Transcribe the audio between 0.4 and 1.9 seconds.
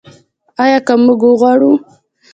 آیا که موږ وغواړو؟